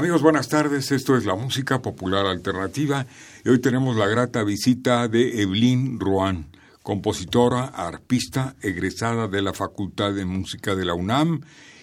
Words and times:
Amigos, 0.00 0.22
buenas 0.22 0.48
tardes. 0.48 0.92
Esto 0.92 1.14
es 1.14 1.26
la 1.26 1.34
música 1.34 1.82
popular 1.82 2.24
alternativa 2.24 3.04
y 3.44 3.50
hoy 3.50 3.60
tenemos 3.60 3.98
la 3.98 4.06
grata 4.06 4.42
visita 4.44 5.08
de 5.08 5.42
Evelyn 5.42 6.00
Ruan, 6.00 6.46
compositora, 6.82 7.66
arpista, 7.66 8.56
egresada 8.62 9.28
de 9.28 9.42
la 9.42 9.52
Facultad 9.52 10.14
de 10.14 10.24
Música 10.24 10.74
de 10.74 10.86
la 10.86 10.94
UNAM 10.94 11.42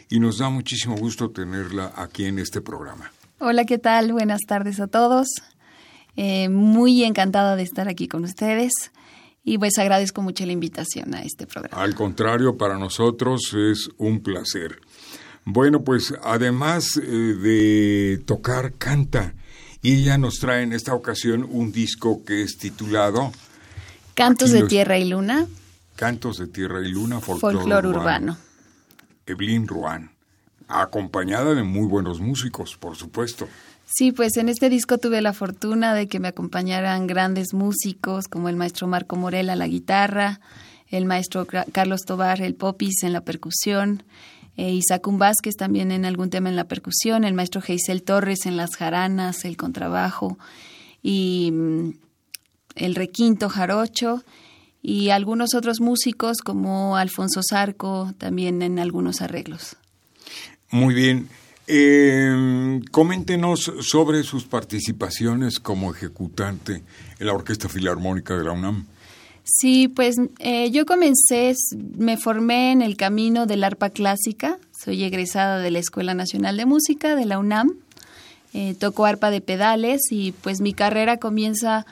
y 0.10 0.20
nos 0.20 0.40
da 0.40 0.50
muchísimo 0.50 0.96
gusto 0.96 1.30
tenerla 1.30 1.94
aquí 1.96 2.26
en 2.26 2.40
este 2.40 2.60
programa. 2.60 3.12
Hola, 3.38 3.66
¿qué 3.66 3.78
tal? 3.78 4.14
Buenas 4.14 4.42
tardes 4.48 4.80
a 4.80 4.88
todos. 4.88 5.28
Eh, 6.16 6.50
muy 6.50 7.04
encantada 7.04 7.56
de 7.56 7.62
estar 7.62 7.88
aquí 7.88 8.08
con 8.08 8.24
ustedes 8.24 8.72
y 9.44 9.60
pues 9.60 9.78
agradezco 9.78 10.24
mucho 10.24 10.44
la 10.48 10.54
invitación 10.54 11.14
a 11.14 11.22
este 11.22 11.46
programa. 11.46 11.84
Al 11.84 11.94
contrario, 11.94 12.58
para 12.58 12.80
nosotros 12.80 13.54
es 13.54 13.92
un 14.00 14.22
placer. 14.22 14.82
Bueno, 15.50 15.82
pues 15.82 16.14
además 16.24 16.98
eh, 16.98 17.08
de 17.08 18.22
tocar, 18.26 18.74
canta. 18.74 19.34
Y 19.82 20.02
ella 20.02 20.18
nos 20.18 20.40
trae 20.40 20.62
en 20.62 20.74
esta 20.74 20.94
ocasión 20.94 21.48
un 21.50 21.72
disco 21.72 22.26
que 22.26 22.42
es 22.42 22.58
titulado 22.58 23.32
Cantos 24.14 24.52
de 24.52 24.64
Tierra 24.64 24.98
y 24.98 25.08
Luna. 25.08 25.48
Cantos 25.96 26.40
de 26.40 26.48
Tierra 26.48 26.86
y 26.86 26.90
Luna, 26.90 27.22
folclore, 27.22 27.88
urbano. 27.88 28.36
Evelyn 29.26 29.70
Ruan, 29.70 30.12
acompañada 30.68 31.56
de 31.56 31.64
muy 31.64 31.88
buenos 31.88 32.20
músicos, 32.20 32.76
por 32.76 32.98
supuesto. 32.98 33.48
Sí, 33.86 34.12
pues 34.12 34.36
en 34.36 34.50
este 34.50 34.70
disco 34.70 34.98
tuve 34.98 35.22
la 35.22 35.32
fortuna 35.32 35.94
de 35.94 36.10
que 36.10 36.20
me 36.20 36.28
acompañaran 36.28 37.08
grandes 37.08 37.54
músicos 37.54 38.28
como 38.28 38.50
el 38.50 38.58
maestro 38.58 38.88
Marco 38.88 39.16
Morel 39.16 39.50
a 39.50 39.56
la 39.56 39.68
guitarra, 39.68 40.42
el 40.90 41.06
maestro 41.06 41.48
Carlos 41.72 42.02
Tobar, 42.02 42.42
el 42.42 42.54
popis 42.54 43.04
en 43.04 43.14
la 43.14 43.22
percusión, 43.22 44.04
eh, 44.58 44.80
Vázquez 45.04 45.56
también 45.56 45.92
en 45.92 46.04
algún 46.04 46.30
tema 46.30 46.50
en 46.50 46.56
la 46.56 46.68
percusión, 46.68 47.24
el 47.24 47.34
maestro 47.34 47.62
Geisel 47.62 48.04
Torres 48.04 48.46
en 48.46 48.58
las 48.58 48.76
jaranas, 48.76 49.46
el 49.46 49.56
contrabajo 49.56 50.38
y 51.02 51.52
mm, 51.52 51.90
el 52.76 52.96
requinto 52.96 53.50
jarocho 53.50 54.24
y 54.82 55.10
algunos 55.10 55.54
otros 55.54 55.80
músicos 55.80 56.40
como 56.40 56.98
Alfonso 56.98 57.42
Zarco 57.48 58.14
también 58.18 58.62
en 58.62 58.80
algunos 58.80 59.22
arreglos. 59.22 59.78
Muy 60.72 60.94
bien. 60.94 61.30
Eh, 61.70 62.82
coméntenos 62.92 63.72
sobre 63.82 64.24
sus 64.24 64.46
participaciones 64.46 65.60
como 65.60 65.94
ejecutante 65.94 66.84
en 67.20 67.28
la 67.28 67.34
Orquesta 67.34 67.68
Filarmónica 67.68 68.38
de 68.38 68.44
la 68.46 68.54
UNAM. 68.54 68.86
Sí, 69.50 69.88
pues 69.88 70.18
eh, 70.40 70.72
yo 70.72 70.86
comencé, 70.86 71.54
me 71.98 72.18
formé 72.18 72.74
en 72.74 72.82
el 72.82 72.98
camino 72.98 73.46
del 73.46 73.64
arpa 73.64 73.90
clásica, 73.92 74.60
soy 74.78 75.06
egresada 75.06 75.60
de 75.60 75.72
la 75.72 75.80
Escuela 75.80 76.14
Nacional 76.14 76.58
de 76.58 76.66
Música 76.66 77.16
de 77.16 77.26
la 77.26 77.40
UNAM, 77.40 77.76
eh, 78.54 78.76
toco 78.78 79.06
arpa 79.06 79.32
de 79.32 79.40
pedales 79.40 80.02
y 80.12 80.34
pues 80.34 80.60
mi 80.60 80.74
carrera 80.74 81.16
comienza 81.16 81.86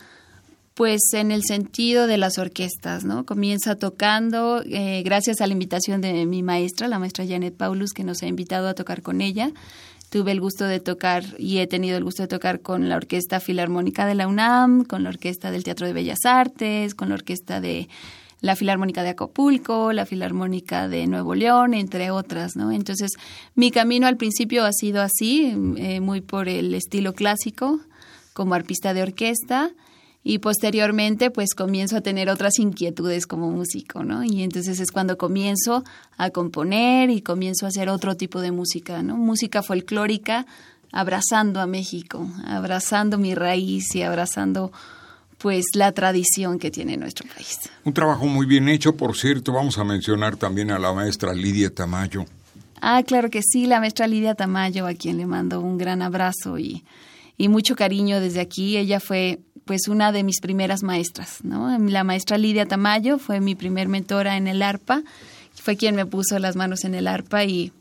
pues 0.73 0.99
en 1.13 1.31
el 1.31 1.43
sentido 1.43 2.07
de 2.07 2.17
las 2.17 2.37
orquestas, 2.37 3.05
¿no? 3.05 3.25
Comienza 3.25 3.75
tocando, 3.75 4.61
eh, 4.65 5.01
gracias 5.05 5.39
a 5.39 5.47
la 5.47 5.53
invitación 5.53 6.01
de 6.01 6.25
mi 6.25 6.43
maestra, 6.43 6.89
la 6.89 6.99
maestra 6.99 7.25
Janet 7.25 7.55
Paulus, 7.55 7.93
que 7.93 8.03
nos 8.03 8.21
ha 8.21 8.27
invitado 8.27 8.67
a 8.67 8.73
tocar 8.73 9.01
con 9.01 9.21
ella 9.21 9.53
tuve 10.15 10.31
el 10.31 10.39
gusto 10.39 10.63
de 10.63 10.79
tocar 10.79 11.25
y 11.37 11.57
he 11.57 11.67
tenido 11.67 11.97
el 11.97 12.05
gusto 12.05 12.23
de 12.23 12.29
tocar 12.29 12.61
con 12.61 12.87
la 12.87 12.95
Orquesta 12.95 13.41
Filarmónica 13.41 14.05
de 14.05 14.15
la 14.15 14.29
UNAM, 14.29 14.85
con 14.85 15.03
la 15.03 15.09
Orquesta 15.09 15.51
del 15.51 15.65
Teatro 15.65 15.87
de 15.87 15.91
Bellas 15.91 16.19
Artes, 16.23 16.95
con 16.95 17.09
la 17.09 17.15
Orquesta 17.15 17.59
de 17.59 17.89
la 18.39 18.55
Filarmónica 18.55 19.03
de 19.03 19.09
Acapulco, 19.09 19.91
la 19.91 20.05
Filarmónica 20.05 20.87
de 20.87 21.05
Nuevo 21.07 21.35
León, 21.35 21.73
entre 21.73 22.11
otras, 22.11 22.55
¿no? 22.55 22.71
Entonces, 22.71 23.11
mi 23.55 23.71
camino 23.71 24.07
al 24.07 24.15
principio 24.15 24.63
ha 24.63 24.71
sido 24.71 25.01
así, 25.01 25.53
eh, 25.75 25.99
muy 25.99 26.21
por 26.21 26.47
el 26.47 26.73
estilo 26.75 27.11
clásico, 27.11 27.81
como 28.31 28.53
arpista 28.55 28.93
de 28.93 29.03
orquesta, 29.03 29.71
y 30.27 30.39
posteriormente 30.39 31.29
pues 31.29 31.53
comienzo 31.53 31.97
a 31.97 32.01
tener 32.01 32.31
otras 32.31 32.57
inquietudes 32.57 33.27
como 33.27 33.51
músico, 33.51 34.03
¿no? 34.03 34.23
Y 34.23 34.41
entonces 34.41 34.79
es 34.79 34.91
cuando 34.91 35.19
comienzo 35.19 35.83
a 36.17 36.31
componer 36.31 37.11
y 37.11 37.21
comienzo 37.21 37.67
a 37.67 37.69
hacer 37.69 37.89
otro 37.89 38.17
tipo 38.17 38.41
de 38.41 38.51
música, 38.51 39.03
¿no? 39.03 39.17
Música 39.17 39.61
folclórica 39.61 40.47
abrazando 40.91 41.61
a 41.61 41.67
México, 41.67 42.27
abrazando 42.43 43.19
mi 43.19 43.35
raíz 43.35 43.93
y 43.93 44.01
abrazando 44.01 44.71
pues 45.37 45.63
la 45.75 45.91
tradición 45.91 46.57
que 46.57 46.71
tiene 46.71 46.97
nuestro 46.97 47.27
país. 47.27 47.59
Un 47.83 47.93
trabajo 47.93 48.25
muy 48.25 48.47
bien 48.47 48.67
hecho, 48.67 48.97
por 48.97 49.15
cierto, 49.15 49.53
vamos 49.53 49.77
a 49.77 49.83
mencionar 49.83 50.37
también 50.37 50.71
a 50.71 50.79
la 50.79 50.91
maestra 50.91 51.35
Lidia 51.35 51.69
Tamayo. 51.69 52.25
Ah, 52.81 53.03
claro 53.03 53.29
que 53.29 53.41
sí, 53.43 53.67
la 53.67 53.79
maestra 53.79 54.07
Lidia 54.07 54.33
Tamayo, 54.33 54.87
a 54.87 54.95
quien 54.95 55.17
le 55.17 55.27
mando 55.27 55.61
un 55.61 55.77
gran 55.77 56.01
abrazo 56.01 56.57
y, 56.57 56.83
y 57.37 57.47
mucho 57.47 57.75
cariño 57.75 58.19
desde 58.19 58.41
aquí. 58.41 58.77
Ella 58.77 58.99
fue 58.99 59.39
pues 59.65 59.87
una 59.87 60.11
de 60.11 60.23
mis 60.23 60.39
primeras 60.39 60.83
maestras, 60.83 61.43
¿no? 61.43 61.77
La 61.77 62.03
maestra 62.03 62.37
Lidia 62.37 62.65
Tamayo 62.65 63.17
fue 63.17 63.41
mi 63.41 63.55
primer 63.55 63.87
mentora 63.87 64.37
en 64.37 64.47
el 64.47 64.61
arpa, 64.61 65.03
fue 65.53 65.75
quien 65.75 65.95
me 65.95 66.05
puso 66.05 66.37
las 66.39 66.55
manos 66.55 66.83
en 66.85 66.93
el 66.93 67.07
arpa 67.07 67.43
y, 67.43 67.73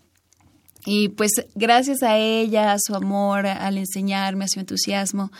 y 0.87 1.11
pues 1.11 1.33
gracias 1.55 2.03
a 2.03 2.17
ella, 2.17 2.73
a 2.73 2.78
su 2.78 2.94
amor, 2.94 3.47
al 3.47 3.77
enseñarme, 3.77 4.47
a 4.47 4.49
su 4.49 4.61
entusiasmo 4.61 5.31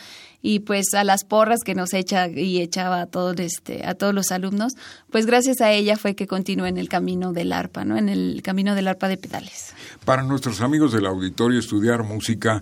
y 0.43 0.59
pues 0.59 0.93
a 0.93 1.03
las 1.03 1.23
porras 1.23 1.61
que 1.65 1.73
nos 1.73 1.95
echa 1.95 2.27
y 2.27 2.61
echaba 2.61 3.01
a 3.01 3.05
todos 3.07 3.39
este 3.39 3.83
a 3.83 3.95
todos 3.95 4.13
los 4.13 4.31
alumnos, 4.31 4.73
pues 5.09 5.25
gracias 5.25 5.59
a 5.59 5.71
ella 5.71 5.97
fue 5.97 6.13
que 6.15 6.27
continué 6.27 6.69
en 6.69 6.77
el 6.77 6.87
camino 6.87 7.33
del 7.33 7.51
arpa, 7.51 7.83
¿no? 7.83 7.97
En 7.97 8.09
el 8.09 8.43
camino 8.43 8.75
del 8.75 8.87
arpa 8.87 9.07
de 9.07 9.17
pedales. 9.17 9.73
Para 10.05 10.21
nuestros 10.21 10.61
amigos 10.61 10.93
del 10.93 11.07
auditorio 11.07 11.57
estudiar 11.57 12.03
música 12.03 12.61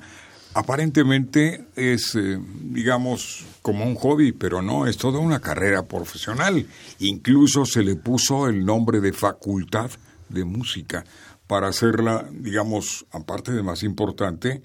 aparentemente 0.54 1.66
es, 1.76 2.16
eh, 2.16 2.40
digamos, 2.62 3.46
como 3.62 3.86
un 3.86 3.96
hobby, 3.96 4.32
pero 4.32 4.62
no, 4.62 4.88
es 4.88 4.98
toda 4.98 5.20
una 5.20 5.40
carrera 5.40 5.84
profesional. 5.84 6.66
Incluso 7.00 7.66
se 7.66 7.84
le 7.84 7.96
puso 7.96 8.48
el 8.48 8.66
nombre 8.66 9.00
de 9.02 9.14
facultad 9.14 9.92
de 10.30 10.46
música 10.46 11.04
para 11.48 11.68
hacerla, 11.68 12.28
digamos, 12.32 13.06
aparte 13.12 13.52
de 13.52 13.64
más 13.64 13.84
importante, 13.84 14.62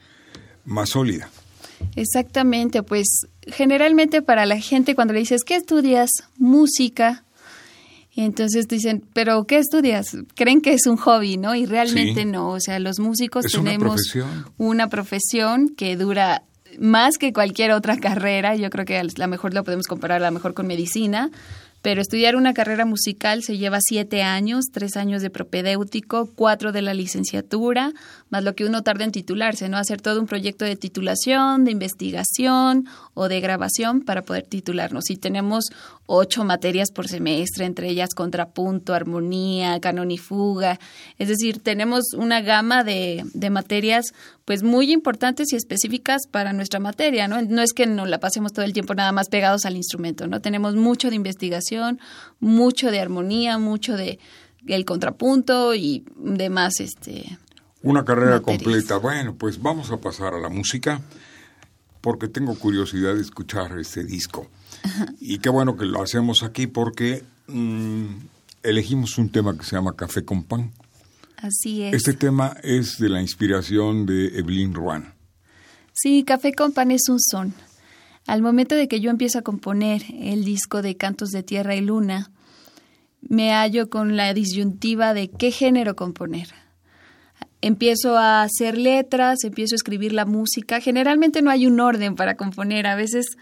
más 0.64 0.90
sólida. 0.90 1.30
Exactamente, 1.96 2.82
pues 2.82 3.26
generalmente 3.46 4.22
para 4.22 4.46
la 4.46 4.60
gente 4.60 4.94
cuando 4.94 5.14
le 5.14 5.20
dices, 5.20 5.44
¿qué 5.44 5.56
estudias? 5.56 6.10
Música, 6.36 7.24
entonces 8.22 8.66
dicen, 8.68 9.04
¿pero 9.12 9.44
qué 9.44 9.58
estudias? 9.58 10.16
Creen 10.34 10.60
que 10.60 10.72
es 10.74 10.86
un 10.86 10.96
hobby, 10.96 11.36
¿no? 11.36 11.54
Y 11.54 11.66
realmente 11.66 12.24
no. 12.24 12.50
O 12.50 12.60
sea, 12.60 12.78
los 12.78 12.98
músicos 12.98 13.46
tenemos 13.46 14.14
una 14.56 14.88
profesión? 14.88 15.68
que 15.76 15.96
dura 15.96 16.42
más 16.78 17.18
que 17.18 17.32
cualquier 17.32 17.72
otra 17.72 17.98
carrera. 17.98 18.56
Yo 18.56 18.70
creo 18.70 18.84
que 18.84 18.98
a 18.98 19.04
lo 19.04 19.28
mejor 19.28 19.54
lo 19.54 19.64
podemos 19.64 19.86
comparar 19.86 20.22
a 20.22 20.26
lo 20.26 20.32
mejor 20.32 20.54
con 20.54 20.66
medicina 20.66 21.30
pero 21.82 22.00
estudiar 22.00 22.34
una 22.34 22.54
carrera 22.54 22.84
musical 22.84 23.42
se 23.42 23.56
lleva 23.56 23.78
siete 23.80 24.22
años, 24.22 24.66
tres 24.72 24.96
años 24.96 25.22
de 25.22 25.30
propedéutico, 25.30 26.28
cuatro 26.34 26.72
de 26.72 26.82
la 26.82 26.92
licenciatura, 26.92 27.92
más 28.30 28.42
lo 28.42 28.54
que 28.54 28.64
uno 28.64 28.82
tarda 28.82 29.04
en 29.04 29.12
titularse, 29.12 29.68
¿no? 29.68 29.76
Hacer 29.76 30.00
todo 30.00 30.20
un 30.20 30.26
proyecto 30.26 30.64
de 30.64 30.76
titulación, 30.76 31.64
de 31.64 31.70
investigación 31.70 32.86
o 33.14 33.28
de 33.28 33.40
grabación 33.40 34.00
para 34.00 34.22
poder 34.22 34.46
titularnos. 34.46 35.08
Y 35.10 35.16
tenemos 35.16 35.66
ocho 36.10 36.42
materias 36.42 36.90
por 36.90 37.06
semestre, 37.06 37.66
entre 37.66 37.90
ellas 37.90 38.14
contrapunto, 38.14 38.94
armonía, 38.94 39.78
canon 39.78 40.10
y 40.10 40.16
fuga. 40.16 40.80
Es 41.18 41.28
decir, 41.28 41.62
tenemos 41.62 42.14
una 42.16 42.40
gama 42.40 42.82
de, 42.82 43.24
de 43.34 43.50
materias 43.50 44.14
pues 44.46 44.62
muy 44.62 44.90
importantes 44.90 45.52
y 45.52 45.56
específicas 45.56 46.22
para 46.26 46.54
nuestra 46.54 46.80
materia, 46.80 47.28
¿no? 47.28 47.42
No 47.42 47.60
es 47.60 47.74
que 47.74 47.86
nos 47.86 48.08
la 48.08 48.20
pasemos 48.20 48.54
todo 48.54 48.64
el 48.64 48.72
tiempo 48.72 48.94
nada 48.94 49.12
más 49.12 49.28
pegados 49.28 49.66
al 49.66 49.76
instrumento, 49.76 50.26
¿no? 50.26 50.40
Tenemos 50.40 50.74
mucho 50.76 51.10
de 51.10 51.16
investigación, 51.16 52.00
mucho 52.40 52.90
de 52.90 53.00
armonía, 53.00 53.58
mucho 53.58 53.94
de 53.94 54.18
el 54.66 54.86
contrapunto 54.86 55.74
y 55.74 56.06
demás 56.16 56.80
este 56.80 57.38
Una 57.82 58.06
carrera 58.06 58.40
completa. 58.40 58.96
Bueno, 58.96 59.34
pues 59.34 59.60
vamos 59.60 59.90
a 59.90 59.98
pasar 59.98 60.32
a 60.32 60.38
la 60.38 60.48
música 60.48 61.02
porque 62.00 62.28
tengo 62.28 62.54
curiosidad 62.54 63.14
de 63.14 63.20
escuchar 63.20 63.78
este 63.78 64.04
disco. 64.04 64.48
Y 65.20 65.38
qué 65.38 65.48
bueno 65.48 65.76
que 65.76 65.84
lo 65.84 66.02
hacemos 66.02 66.42
aquí 66.42 66.66
porque 66.66 67.24
mm, 67.46 68.06
elegimos 68.62 69.18
un 69.18 69.30
tema 69.30 69.56
que 69.56 69.64
se 69.64 69.76
llama 69.76 69.96
Café 69.96 70.24
con 70.24 70.44
Pan. 70.44 70.72
Así 71.36 71.82
es. 71.82 71.94
Este 71.94 72.14
tema 72.14 72.56
es 72.62 72.98
de 72.98 73.08
la 73.08 73.20
inspiración 73.20 74.06
de 74.06 74.38
Evelyn 74.38 74.74
Ruan. 74.74 75.14
Sí, 75.92 76.24
Café 76.24 76.52
con 76.52 76.72
Pan 76.72 76.90
es 76.90 77.08
un 77.08 77.20
son. 77.20 77.54
Al 78.26 78.42
momento 78.42 78.74
de 78.74 78.88
que 78.88 79.00
yo 79.00 79.10
empiezo 79.10 79.38
a 79.38 79.42
componer 79.42 80.02
el 80.20 80.44
disco 80.44 80.82
de 80.82 80.96
Cantos 80.96 81.30
de 81.30 81.42
Tierra 81.42 81.74
y 81.74 81.80
Luna, 81.80 82.30
me 83.20 83.52
hallo 83.52 83.88
con 83.88 84.16
la 84.16 84.34
disyuntiva 84.34 85.14
de 85.14 85.30
qué 85.30 85.50
género 85.50 85.96
componer. 85.96 86.48
Empiezo 87.60 88.16
a 88.16 88.42
hacer 88.42 88.78
letras, 88.78 89.44
empiezo 89.44 89.74
a 89.74 89.76
escribir 89.76 90.12
la 90.12 90.24
música. 90.24 90.80
Generalmente 90.80 91.42
no 91.42 91.50
hay 91.50 91.66
un 91.66 91.80
orden 91.80 92.14
para 92.14 92.36
componer. 92.36 92.86
A 92.86 92.94
veces 92.94 93.36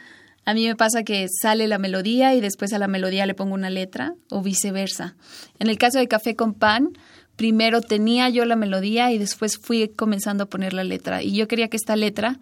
a 0.46 0.54
mí 0.54 0.64
me 0.66 0.76
pasa 0.76 1.02
que 1.02 1.26
sale 1.28 1.66
la 1.66 1.78
melodía 1.78 2.34
y 2.36 2.40
después 2.40 2.72
a 2.72 2.78
la 2.78 2.86
melodía 2.86 3.26
le 3.26 3.34
pongo 3.34 3.54
una 3.54 3.68
letra 3.68 4.14
o 4.30 4.42
viceversa. 4.42 5.16
En 5.58 5.68
el 5.68 5.76
caso 5.76 5.98
de 5.98 6.06
Café 6.06 6.36
con 6.36 6.54
Pan, 6.54 6.90
primero 7.34 7.80
tenía 7.80 8.28
yo 8.28 8.44
la 8.44 8.54
melodía 8.54 9.10
y 9.10 9.18
después 9.18 9.58
fui 9.58 9.88
comenzando 9.88 10.44
a 10.44 10.46
poner 10.46 10.72
la 10.72 10.84
letra. 10.84 11.20
Y 11.20 11.34
yo 11.34 11.48
quería 11.48 11.66
que 11.66 11.76
esta 11.76 11.96
letra 11.96 12.38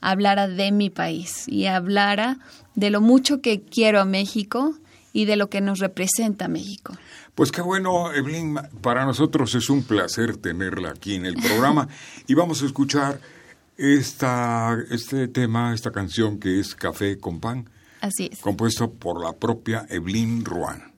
hablara 0.00 0.48
de 0.48 0.72
mi 0.72 0.90
país 0.90 1.46
y 1.46 1.66
hablara 1.66 2.38
de 2.74 2.90
lo 2.90 3.00
mucho 3.00 3.40
que 3.40 3.62
quiero 3.62 4.00
a 4.00 4.04
México 4.04 4.74
y 5.12 5.26
de 5.26 5.36
lo 5.36 5.48
que 5.48 5.60
nos 5.60 5.78
representa 5.78 6.48
México. 6.48 6.94
Pues 7.36 7.52
qué 7.52 7.62
bueno, 7.62 8.12
Evelyn, 8.12 8.58
para 8.80 9.04
nosotros 9.04 9.54
es 9.54 9.70
un 9.70 9.84
placer 9.84 10.38
tenerla 10.38 10.90
aquí 10.90 11.14
en 11.14 11.24
el 11.24 11.36
programa 11.36 11.86
y 12.26 12.34
vamos 12.34 12.62
a 12.62 12.66
escuchar 12.66 13.20
esta, 13.76 14.76
este 14.90 15.28
tema, 15.28 15.74
esta 15.74 15.90
canción 15.90 16.38
que 16.38 16.60
es 16.60 16.74
Café 16.74 17.18
con 17.18 17.40
Pan. 17.40 17.68
Así 18.00 18.28
es. 18.30 18.40
Compuesto 18.40 18.92
por 18.92 19.22
la 19.22 19.32
propia 19.32 19.86
Evelyn 19.88 20.44
Ruan. 20.44 20.92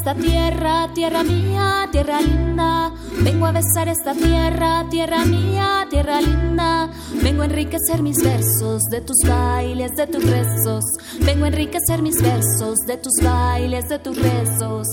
Esta 0.00 0.14
tierra, 0.14 0.88
tierra 0.94 1.22
mía, 1.22 1.86
tierra 1.92 2.22
linda. 2.22 2.90
Vengo 3.22 3.44
a 3.44 3.52
besar 3.52 3.86
esta 3.86 4.14
tierra, 4.14 4.86
tierra 4.88 5.26
mía, 5.26 5.86
tierra 5.90 6.22
linda. 6.22 6.88
Vengo 7.22 7.42
a 7.42 7.44
enriquecer 7.44 8.00
mis 8.02 8.16
versos 8.22 8.82
de 8.84 9.02
tus 9.02 9.18
bailes, 9.28 9.90
de 9.96 10.06
tus 10.06 10.24
rezos. 10.24 10.84
Vengo 11.20 11.44
a 11.44 11.48
enriquecer 11.48 12.00
mis 12.00 12.16
versos 12.22 12.78
de 12.86 12.96
tus 12.96 13.12
bailes, 13.22 13.90
de 13.90 13.98
tus 13.98 14.16
rezos. 14.16 14.88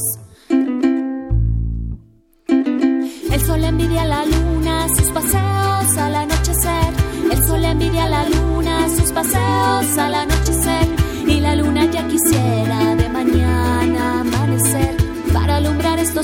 El 3.29 3.41
sol 3.45 3.63
envidia 3.63 4.01
a 4.01 4.07
la 4.07 4.25
luna, 4.25 4.87
sus 4.89 5.09
paseos 5.11 5.97
al 5.97 6.15
anochecer. 6.15 6.93
El 7.31 7.45
sol 7.45 7.63
envidia 7.63 8.03
a 8.03 8.09
la 8.09 8.27
luna, 8.27 8.89
sus 8.89 9.13
paseos 9.13 9.97
al 9.97 10.15
anochecer. 10.15 10.85
Y 11.25 11.39
la 11.39 11.55
luna 11.55 11.85
ya 11.85 12.05
quisiera 12.09 12.86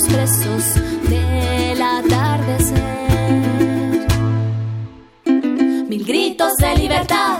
presos 0.06 0.74
del 1.08 1.82
atardecer. 1.82 2.82
Mil 5.88 6.04
gritos 6.04 6.52
de 6.58 6.76
libertad, 6.76 7.38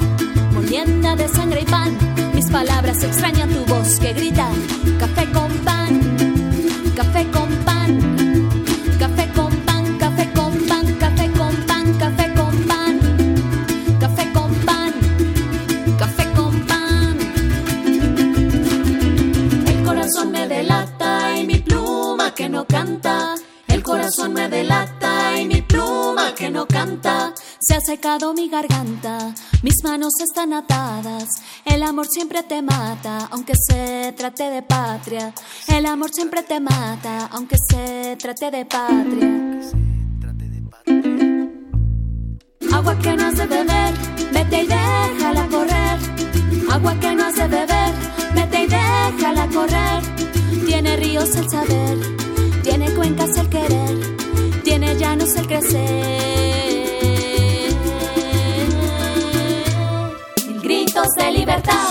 molienda 0.53 1.17
de 1.17 1.29
sangre 1.29 1.61
y 1.63 1.65
pan. 1.65 1.97
Mis 2.35 2.51
palabras 2.51 3.03
extrañan 3.03 3.49
tu 3.51 3.65
voz 3.73 3.99
que 3.99 4.13
grita: 4.13 4.49
café 4.99 5.31
con 5.33 5.44
mis 29.63 29.83
manos 29.83 30.13
están 30.21 30.53
atadas. 30.53 31.29
El 31.65 31.83
amor 31.83 32.07
siempre 32.09 32.43
te 32.45 32.63
mata, 32.63 33.29
aunque 33.31 33.55
se 33.57 34.13
trate 34.17 34.51
de 34.51 34.63
patria. 34.63 35.33
El 35.69 35.87
amor 35.87 36.11
siempre 36.13 36.43
te 36.43 36.61
mata, 36.61 37.27
aunque 37.33 37.57
se 37.69 38.17
trate 38.17 38.51
de 38.51 38.65
patria. 38.65 39.61
Agua 42.73 42.99
que 42.99 43.17
no 43.17 43.27
has 43.27 43.37
de 43.37 43.47
beber, 43.47 43.95
vete 44.33 44.63
y 44.63 44.67
déjala 44.67 45.49
correr. 45.49 45.99
Agua 46.71 46.95
que 47.01 47.15
no 47.15 47.25
has 47.25 47.35
de 47.35 47.49
beber, 47.49 47.93
vete 48.35 48.63
y 48.63 48.67
déjala 48.67 49.49
correr. 49.49 50.03
Tiene 50.67 50.97
ríos 50.97 51.35
el 51.37 51.51
saber 51.51 52.25
tiene 52.65 52.91
cuencas 52.95 53.37
el 53.37 53.49
querer, 53.51 54.63
tiene 54.65 54.97
llanos 54.97 55.37
el 55.37 55.47
crecer. 55.47 56.64
De 60.95 61.33
libertad, 61.33 61.91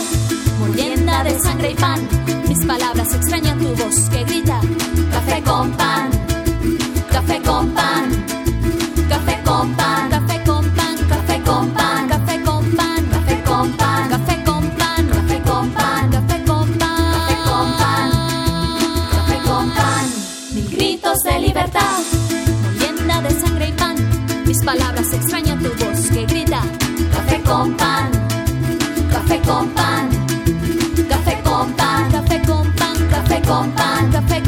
molienda 0.59 1.25
de 1.25 1.37
sangre 1.37 1.71
y 1.71 1.75
pan. 1.75 1.99
Mis 2.47 2.65
palabras 2.65 3.13
extrañan 3.13 3.59
tu 3.59 3.75
voz 3.75 4.09
que 4.09 4.23
con 33.53 33.71
pan, 33.71 34.09
café 34.11 34.41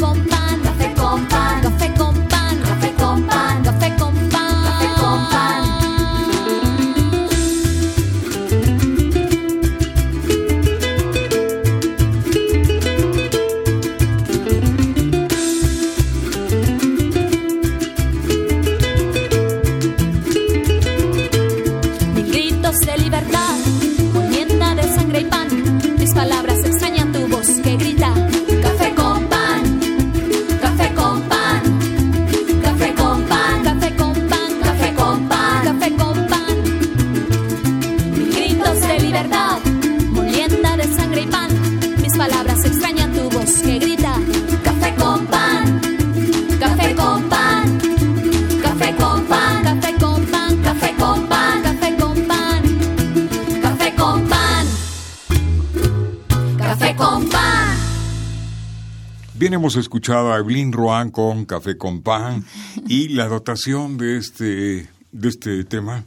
Hemos 59.65 59.77
escuchado 59.77 60.31
a 60.31 60.37
Evelyn 60.37 60.71
Roan 60.71 61.09
con 61.09 61.43
Café 61.45 61.75
con 61.75 62.03
Pan 62.03 62.45
y 62.87 63.07
la 63.07 63.27
dotación 63.27 63.97
de 63.97 64.17
este, 64.17 64.87
de 65.11 65.27
este 65.27 65.63
tema. 65.63 66.03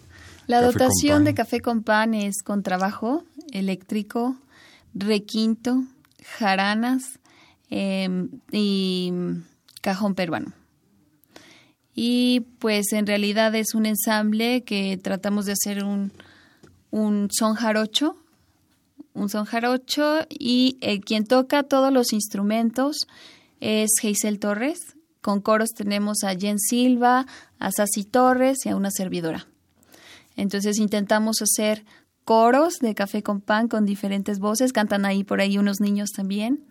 La 0.47 0.63
dotación 0.63 1.25
de 1.25 1.35
Café 1.35 1.59
con 1.59 1.83
Pan 1.83 2.15
es 2.15 2.45
con 2.45 2.63
trabajo 2.63 3.25
eléctrico, 3.51 4.37
requinto, 4.95 5.83
jaranas, 6.39 7.19
em, 7.69 8.29
y 8.53 9.13
cajón 9.81 10.15
peruano. 10.15 10.53
Y 11.97 12.47
pues 12.61 12.93
en 12.93 13.09
realidad 13.09 13.53
es 13.57 13.75
un 13.75 13.87
ensamble 13.87 14.63
que 14.63 15.01
tratamos 15.03 15.47
de 15.47 15.55
hacer 15.55 15.83
un, 15.83 16.13
un 16.93 17.27
son 17.33 17.57
jarocho, 17.57 18.15
un 19.15 19.29
son 19.29 19.47
jarocho 19.47 20.21
y 20.29 20.79
el 20.81 21.01
quien 21.01 21.27
toca 21.27 21.65
todos 21.65 21.93
los 21.93 22.13
instrumentos 22.13 23.09
es 23.61 23.91
Geisel 24.01 24.39
Torres. 24.39 24.97
Con 25.21 25.41
coros 25.41 25.71
tenemos 25.71 26.25
a 26.25 26.35
Jen 26.35 26.59
Silva, 26.59 27.27
a 27.59 27.73
Sassy 27.73 28.05
Torres 28.05 28.59
y 28.65 28.69
a 28.69 28.77
una 28.77 28.91
servidora. 28.91 29.47
Entonces 30.37 30.79
intentamos 30.79 31.43
hacer 31.43 31.85
coros 32.25 32.75
de 32.81 32.95
café 32.95 33.23
con 33.23 33.41
pan 33.41 33.69
con 33.69 33.85
diferentes 33.87 34.39
voces, 34.39 34.73
cantan 34.73 35.05
ahí 35.05 35.25
por 35.25 35.41
ahí 35.41 35.59
unos 35.59 35.81
niños 35.81 36.11
también 36.11 36.65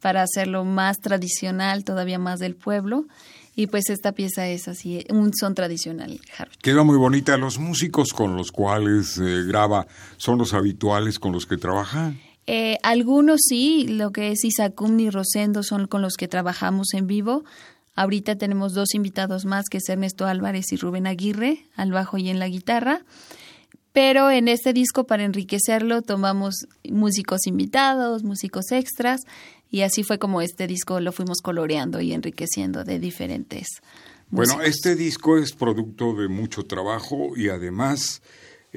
para 0.00 0.22
hacerlo 0.22 0.64
más 0.64 0.98
tradicional, 0.98 1.84
todavía 1.84 2.18
más 2.18 2.38
del 2.38 2.54
pueblo. 2.54 3.06
Y 3.54 3.68
pues 3.68 3.88
esta 3.88 4.12
pieza 4.12 4.46
es 4.46 4.68
así, 4.68 5.04
un 5.10 5.32
son 5.34 5.54
tradicional. 5.54 6.20
Queda 6.60 6.82
muy 6.82 6.98
bonita. 6.98 7.36
Los 7.38 7.58
músicos 7.58 8.12
con 8.12 8.36
los 8.36 8.52
cuales 8.52 9.16
eh, 9.16 9.44
graba 9.46 9.86
son 10.18 10.38
los 10.38 10.52
habituales 10.52 11.18
con 11.18 11.32
los 11.32 11.46
que 11.46 11.56
trabaja. 11.56 12.12
Eh, 12.46 12.78
algunos 12.82 13.40
sí, 13.48 13.86
lo 13.88 14.12
que 14.12 14.30
es 14.30 14.44
Isacum 14.44 14.98
y 15.00 15.10
Rosendo 15.10 15.62
son 15.62 15.86
con 15.86 16.02
los 16.02 16.14
que 16.14 16.28
trabajamos 16.28 16.94
en 16.94 17.06
vivo. 17.06 17.44
Ahorita 17.96 18.36
tenemos 18.36 18.72
dos 18.72 18.94
invitados 18.94 19.44
más, 19.46 19.64
que 19.70 19.78
es 19.78 19.88
Ernesto 19.88 20.26
Álvarez 20.26 20.72
y 20.72 20.76
Rubén 20.76 21.06
Aguirre, 21.06 21.64
al 21.74 21.92
bajo 21.92 22.18
y 22.18 22.28
en 22.28 22.38
la 22.38 22.48
guitarra. 22.48 23.02
Pero 23.92 24.30
en 24.30 24.48
este 24.48 24.74
disco, 24.74 25.04
para 25.04 25.24
enriquecerlo, 25.24 26.02
tomamos 26.02 26.66
músicos 26.88 27.46
invitados, 27.46 28.22
músicos 28.22 28.70
extras, 28.70 29.22
y 29.70 29.80
así 29.80 30.02
fue 30.02 30.18
como 30.18 30.42
este 30.42 30.66
disco 30.66 31.00
lo 31.00 31.12
fuimos 31.12 31.38
coloreando 31.42 32.00
y 32.00 32.12
enriqueciendo 32.12 32.84
de 32.84 32.98
diferentes. 32.98 33.66
Bueno, 34.28 34.60
este 34.60 34.96
disco 34.96 35.38
es 35.38 35.52
producto 35.52 36.14
de 36.14 36.28
mucho 36.28 36.64
trabajo 36.64 37.36
y 37.36 37.48
además 37.48 38.22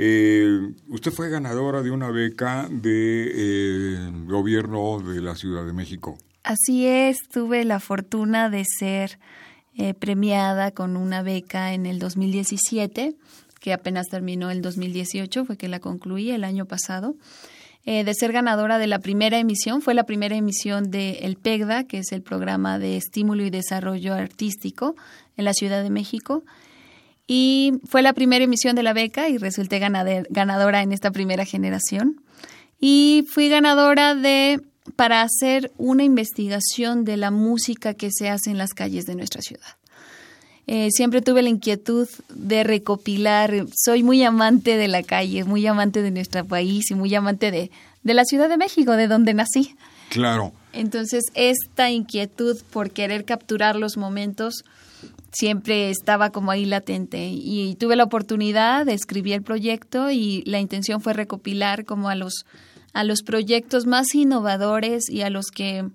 eh, 0.02 0.72
usted 0.88 1.12
fue 1.12 1.30
ganadora 1.30 1.82
de 1.82 1.92
una 1.92 2.10
beca 2.10 2.70
de, 2.72 3.32
eh, 3.36 4.12
gobierno 4.28 5.02
de 5.02 5.20
la 5.20 5.36
Ciudad 5.36 5.66
de 5.66 5.74
México. 5.74 6.18
Así 6.44 6.88
es, 6.88 7.18
tuve 7.30 7.66
la 7.66 7.82
fortuna 7.82 8.50
de 8.50 8.64
ser 8.64 9.20
eh, 9.76 9.94
premiada 9.94 10.72
con 10.72 10.96
una 10.96 11.22
beca 11.22 11.74
en 11.74 11.86
el 11.86 12.00
2017, 12.00 13.16
que 13.60 13.74
apenas 13.74 14.08
terminó 14.08 14.50
el 14.52 14.62
2018, 14.62 15.44
fue 15.44 15.58
que 15.58 15.68
la 15.68 15.82
concluí 15.82 16.32
el 16.32 16.46
año 16.46 16.66
pasado. 16.66 17.16
Eh, 17.86 18.06
de 18.06 18.14
ser 18.14 18.32
ganadora 18.32 18.78
de 18.78 18.88
la 18.88 19.00
primera 19.00 19.38
emisión. 19.38 19.82
Fue 19.82 19.94
la 19.94 20.04
primera 20.04 20.36
emisión 20.36 20.92
de 20.92 21.20
El 21.24 21.36
PEGDA, 21.36 21.86
que 21.86 22.00
es 22.00 22.12
el 22.12 22.22
programa 22.22 22.78
de 22.78 22.96
estímulo 22.96 23.44
y 23.44 23.50
desarrollo 23.50 24.14
artístico 24.14 24.96
en 25.36 25.46
la 25.46 25.54
Ciudad 25.54 25.82
de 25.84 25.90
México. 25.90 26.44
Y 27.32 27.74
fue 27.86 28.02
la 28.02 28.14
primera 28.14 28.44
emisión 28.44 28.76
de 28.76 28.82
la 28.82 28.92
beca 28.92 29.30
y 29.30 29.38
resulté 29.38 29.78
ganadora 29.78 30.82
en 30.82 30.92
esta 30.92 31.12
primera 31.12 31.46
generación. 31.46 32.20
Y 32.82 33.24
fui 33.30 33.50
ganadora 33.50 34.16
de 34.16 34.62
para 34.96 35.22
hacer 35.22 35.72
una 35.78 36.04
investigación 36.04 37.06
de 37.06 37.18
la 37.18 37.30
música 37.30 37.94
que 37.94 38.10
se 38.12 38.30
hace 38.30 38.50
en 38.50 38.58
las 38.58 38.74
calles 38.74 39.06
de 39.06 39.14
nuestra 39.14 39.44
ciudad. 39.44 39.78
Eh, 40.66 40.90
siempre 40.90 41.22
tuve 41.22 41.44
la 41.44 41.50
inquietud 41.50 42.08
de 42.30 42.64
recopilar, 42.64 43.68
soy 43.76 44.02
muy 44.02 44.24
amante 44.24 44.78
de 44.78 44.88
la 44.88 45.04
calle, 45.04 45.44
muy 45.44 45.68
amante 45.68 46.02
de 46.02 46.10
nuestro 46.10 46.46
país 46.46 46.90
y 46.90 46.96
muy 46.96 47.14
amante 47.14 47.52
de, 47.52 47.70
de 48.02 48.14
la 48.16 48.26
Ciudad 48.26 48.50
de 48.50 48.58
México, 48.58 48.94
de 48.94 49.08
donde 49.08 49.36
nací. 49.36 49.76
Claro. 50.10 50.52
Entonces, 50.74 51.26
esta 51.36 51.92
inquietud 51.92 52.58
por 52.72 52.90
querer 52.90 53.24
capturar 53.24 53.76
los 53.76 53.98
momentos 53.98 54.64
siempre 55.32 55.90
estaba 55.90 56.32
como 56.32 56.52
ahí 56.52 56.66
latente 56.66 57.30
y 57.32 57.76
tuve 57.76 57.96
la 57.96 58.04
oportunidad 58.04 58.86
de 58.86 58.94
escribir 58.94 59.34
el 59.34 59.44
proyecto 59.44 60.12
y 60.12 60.44
la 60.46 60.60
intención 60.60 61.02
fue 61.02 61.14
recopilar 61.14 61.86
como 61.86 62.10
a 62.10 62.16
los 62.16 62.46
a 62.94 63.04
los 63.04 63.22
proyectos 63.22 63.86
más 63.86 64.16
innovadores 64.16 65.10
y 65.10 65.22
a 65.22 65.30
los 65.30 65.48
que 65.48 65.88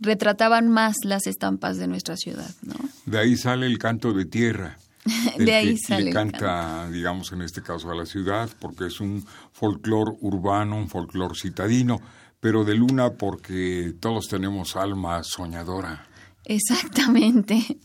retrataban 0.00 0.68
más 0.68 0.96
las 1.04 1.26
estampas 1.26 1.76
de 1.76 1.86
nuestra 1.86 2.16
ciudad, 2.16 2.50
¿no? 2.62 2.74
De 3.06 3.18
ahí 3.18 3.36
sale 3.36 3.66
el 3.66 3.78
canto 3.78 4.12
de 4.12 4.24
tierra. 4.24 4.76
de 5.38 5.54
ahí 5.54 5.76
sale. 5.78 6.06
Le 6.06 6.12
canta, 6.12 6.88
digamos, 6.90 7.32
en 7.32 7.42
este 7.42 7.62
caso 7.62 7.90
a 7.90 7.94
la 7.94 8.06
ciudad, 8.06 8.50
porque 8.60 8.86
es 8.86 9.00
un 9.00 9.24
folclor 9.52 10.16
urbano, 10.20 10.76
un 10.76 10.88
folclor 10.88 11.36
citadino, 11.36 12.00
pero 12.40 12.64
de 12.64 12.74
luna 12.74 13.10
porque 13.10 13.94
todos 14.00 14.26
tenemos 14.28 14.76
alma 14.76 15.22
soñadora. 15.22 16.06
Exactamente. 16.44 17.64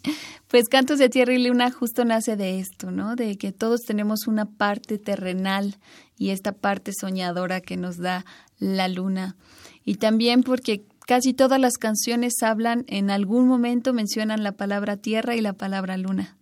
Pues 0.50 0.70
Cantos 0.70 0.98
de 0.98 1.10
Tierra 1.10 1.34
y 1.34 1.46
Luna 1.46 1.72
justo 1.72 2.06
nace 2.06 2.38
de 2.38 2.62
esto, 2.62 2.90
¿no? 2.90 3.18
De 3.18 3.38
que 3.38 3.52
todos 3.52 3.82
tenemos 3.82 4.28
una 4.28 4.46
parte 4.46 4.98
terrenal 4.98 5.76
y 6.18 6.30
esta 6.30 6.54
parte 6.54 6.94
soñadora 6.98 7.60
que 7.60 7.76
nos 7.76 7.98
da 7.98 8.24
la 8.58 8.88
luna. 8.88 9.36
Y 9.84 9.96
también 9.96 10.44
porque 10.44 10.86
Casi 11.08 11.34
todas 11.34 11.58
las 11.58 11.78
canciones 11.78 12.34
hablan, 12.44 12.84
en 12.88 13.12
algún 13.12 13.48
momento 13.48 13.94
mencionan 13.94 14.44
la 14.44 14.52
palabra 14.52 14.98
tierra 14.98 15.38
y 15.38 15.42
la 15.42 15.54
palabra 15.54 15.96
luna. 15.96 16.36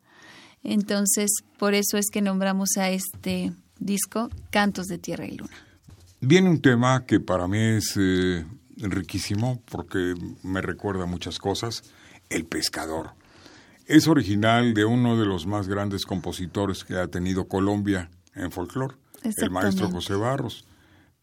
Entonces, 0.64 1.30
por 1.60 1.76
eso 1.76 2.00
es 2.00 2.08
que 2.12 2.24
nombramos 2.24 2.70
a 2.78 2.90
este 2.90 3.54
disco 3.78 4.32
Cantos 4.50 4.88
de 4.88 4.98
Tierra 4.98 5.28
y 5.28 5.38
Luna. 5.38 5.56
Viene 6.20 6.50
un 6.50 6.62
tema 6.62 7.06
que 7.06 7.20
para 7.20 7.48
mí 7.48 7.60
es 7.60 7.94
eh, 7.96 8.44
riquísimo 8.78 9.62
porque 9.70 10.16
me 10.42 10.64
recuerda 10.64 11.06
muchas 11.06 11.38
cosas, 11.38 11.84
El 12.36 12.46
pescador. 12.46 13.12
Es 13.86 14.08
original 14.08 14.74
de 14.74 14.86
uno 14.86 15.18
de 15.18 15.26
los 15.26 15.46
más 15.46 15.68
grandes 15.68 16.06
compositores 16.06 16.84
que 16.84 16.96
ha 16.96 17.08
tenido 17.08 17.48
Colombia 17.48 18.10
en 18.34 18.52
folclore, 18.52 18.96
el 19.24 19.50
maestro 19.52 19.90
José 19.90 20.16
Barros 20.16 20.66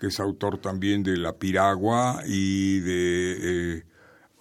que 0.02 0.08
es 0.08 0.18
autor 0.18 0.58
también 0.58 1.04
de 1.04 1.16
La 1.16 1.34
Piragua 1.34 2.24
y 2.26 2.80
de 2.80 3.36
eh, 3.76 3.82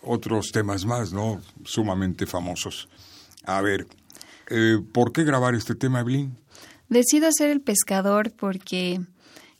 otros 0.01 0.51
temas 0.51 0.85
más, 0.85 1.13
¿no? 1.13 1.39
Sumamente 1.63 2.25
famosos. 2.25 2.89
A 3.45 3.61
ver, 3.61 3.85
eh, 4.49 4.79
¿por 4.91 5.13
qué 5.13 5.23
grabar 5.23 5.53
este 5.53 5.75
tema, 5.75 5.99
Evelyn? 5.99 6.35
Decido 6.89 7.29
ser 7.31 7.51
el 7.51 7.61
pescador 7.61 8.31
porque 8.35 9.01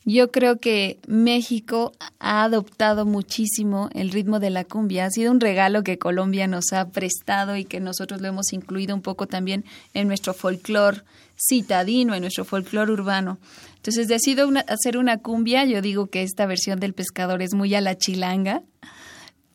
yo 0.04 0.30
creo 0.32 0.58
que 0.58 0.98
México 1.06 1.92
ha 2.18 2.42
adoptado 2.42 3.06
muchísimo 3.06 3.88
el 3.94 4.10
ritmo 4.10 4.40
de 4.40 4.50
la 4.50 4.64
cumbia. 4.64 5.06
Ha 5.06 5.10
sido 5.10 5.30
un 5.30 5.40
regalo 5.40 5.84
que 5.84 5.98
Colombia 5.98 6.48
nos 6.48 6.72
ha 6.72 6.88
prestado 6.88 7.56
y 7.56 7.64
que 7.64 7.78
nosotros 7.78 8.20
lo 8.20 8.28
hemos 8.28 8.52
incluido 8.52 8.94
un 8.94 9.02
poco 9.02 9.26
también 9.26 9.64
en 9.94 10.08
nuestro 10.08 10.34
folclore 10.34 11.02
citadino, 11.36 12.14
en 12.14 12.22
nuestro 12.22 12.44
folclore 12.44 12.92
urbano. 12.92 13.38
Entonces 13.76 14.08
decido 14.08 14.48
hacer 14.68 14.96
una 14.96 15.18
cumbia. 15.18 15.64
Yo 15.64 15.80
digo 15.80 16.06
que 16.06 16.22
esta 16.22 16.46
versión 16.46 16.80
del 16.80 16.94
pescador 16.94 17.40
es 17.42 17.54
muy 17.54 17.74
a 17.74 17.80
la 17.80 17.96
chilanga, 17.96 18.62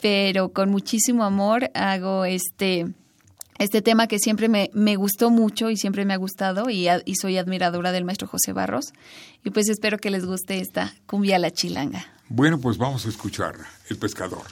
pero 0.02 0.54
con 0.54 0.70
muchísimo 0.70 1.24
amor 1.24 1.72
hago 1.74 2.24
este, 2.24 2.88
este 3.60 3.82
tema 3.82 4.08
que 4.08 4.20
siempre 4.20 4.50
me, 4.50 4.70
me 4.74 4.96
gustó 4.96 5.30
mucho 5.30 5.70
y 5.70 5.78
siempre 5.78 6.06
me 6.06 6.14
ha 6.14 6.18
gustado 6.18 6.70
y, 6.70 6.88
y, 7.06 7.16
soy 7.16 7.38
admiradora 7.38 7.92
del 7.92 8.06
maestro 8.06 8.28
José 8.28 8.54
Barros. 8.54 8.94
Y 9.44 9.52
pues 9.52 9.70
espero 9.70 9.98
que 9.98 10.12
les 10.12 10.26
guste 10.26 10.60
esta 10.60 10.94
cumbia 11.06 11.40
la 11.40 11.52
chilanga. 11.52 12.06
Bueno, 12.30 12.60
pues 12.60 12.78
vamos 12.78 13.06
a 13.06 13.10
escuchar 13.10 13.56
El 13.90 13.98
pescador. 13.98 14.44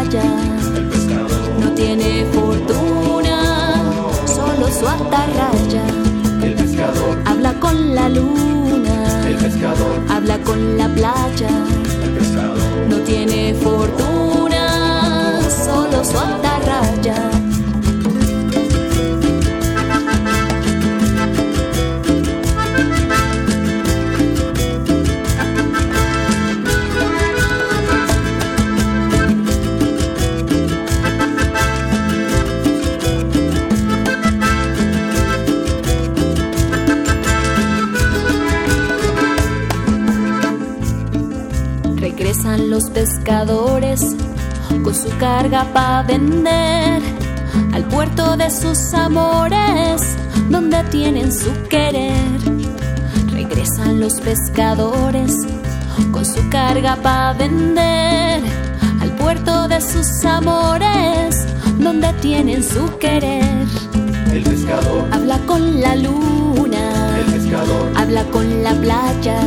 Playa. 0.00 0.22
El 0.76 0.88
pescador 0.88 1.30
no 1.58 1.72
tiene 1.72 2.24
fortuna, 2.32 3.74
solo 4.26 4.68
su 4.68 4.86
atarraya. 4.86 5.84
Habla 7.26 7.52
con 7.60 7.94
la 7.94 8.08
luna, 8.08 9.28
el 9.28 9.36
pescador. 9.36 10.00
Habla 10.08 10.38
con 10.38 10.78
la 10.78 10.88
playa, 10.88 11.50
el 12.02 12.10
pescador. 12.10 12.58
No 12.88 12.96
tiene 12.98 13.54
fortuna, 13.54 15.40
solo 15.64 16.04
su 16.04 16.18
atarraya. 16.18 17.39
Los 42.80 42.90
pescadores 42.92 44.00
con 44.82 44.94
su 44.94 45.10
carga 45.18 45.66
para 45.74 46.02
vender 46.04 47.02
al 47.74 47.84
puerto 47.84 48.38
de 48.38 48.50
sus 48.50 48.94
amores, 48.94 50.00
donde 50.48 50.82
tienen 50.84 51.30
su 51.30 51.50
querer. 51.68 52.38
Regresan 53.32 54.00
los 54.00 54.14
pescadores 54.22 55.34
con 56.10 56.24
su 56.24 56.48
carga 56.48 56.96
para 56.96 57.34
vender 57.34 58.42
al 59.02 59.10
puerto 59.16 59.68
de 59.68 59.80
sus 59.82 60.24
amores, 60.24 61.36
donde 61.78 62.10
tienen 62.22 62.62
su 62.62 62.96
querer. 62.98 63.66
El 64.32 64.42
pescador, 64.42 65.04
Habla 65.12 65.38
con 65.46 65.80
la 65.82 65.96
luna, 65.96 67.18
el 67.18 67.26
pescador, 67.26 67.92
habla 67.94 68.24
con 68.30 68.62
la 68.62 68.72
playa. 68.72 69.38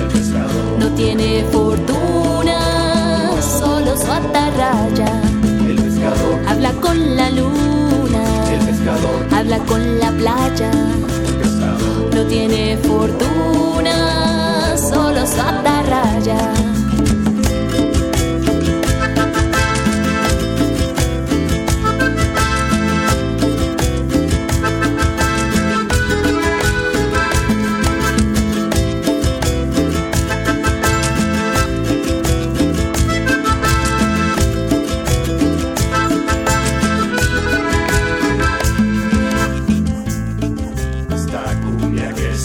el 0.00 0.08
pescador, 0.08 0.78
No 0.80 0.88
tiene 0.90 1.44
fortuna, 1.50 2.13
atarraya. 4.28 5.22
el 5.68 5.76
pescador, 5.82 6.40
Habla 6.48 6.72
con 6.80 7.16
la 7.16 7.30
luna, 7.30 8.22
el 8.52 8.60
pescador, 8.66 9.26
habla 9.36 9.58
con 9.58 9.98
la 10.00 10.10
playa. 10.12 10.70
el 10.70 11.34
pescador. 11.42 12.14
No 12.14 12.22
tiene 12.26 12.76
fortuna, 12.78 14.76
solo 14.76 15.26
su 15.26 15.40
atarraya. 15.40 16.52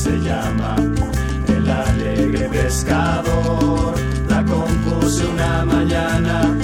Se 0.09 0.19
llama 0.21 0.75
El 1.47 1.69
alegre 1.69 2.49
pescador. 2.49 3.93
La 4.27 4.43
compuse 4.43 5.25
una 5.25 5.63
mañana, 5.65 6.57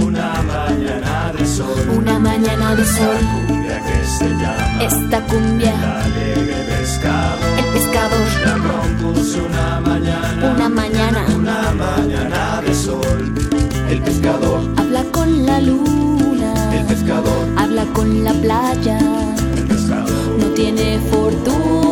una 0.00 0.28
mañana 0.42 1.32
de 1.36 1.44
sol. 1.46 1.80
Una 1.98 2.18
mañana 2.18 2.74
de 2.76 2.84
sol, 2.84 3.18
Cumbia 3.48 3.80
que 3.86 4.04
se 4.18 4.28
llama 4.28 4.82
esta 4.82 5.20
cumbia, 5.26 5.74
El 5.74 5.84
alegre 6.06 6.56
pescador. 6.72 7.58
El 7.58 7.64
pescador. 7.76 8.26
La 8.46 8.56
compuse 8.68 9.40
una 9.40 9.80
mañana, 9.80 10.54
Una 10.54 10.68
mañana. 10.68 11.26
una 11.36 11.60
mañana 11.72 12.62
de 12.64 12.74
sol. 12.74 13.34
El 13.90 14.00
pescador, 14.02 14.60
habla 14.76 15.02
con 15.10 15.46
la 15.46 15.60
luna, 15.60 16.52
el 16.78 16.84
pescador, 16.86 17.42
habla 17.56 17.84
con 17.92 18.24
la 18.24 18.32
playa. 18.34 18.98
el 19.56 19.64
pescador, 19.66 20.38
No 20.40 20.46
tiene 20.54 20.98
fortuna, 21.10 21.83